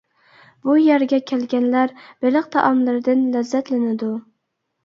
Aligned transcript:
بۇ 0.67 0.77
يەرگە 0.83 1.19
كەلگەنلەر 1.31 1.93
بېلىق 2.25 2.47
تائاملىرىدىن 2.57 3.23
لەززەتلىنىدۇ. 3.37 4.13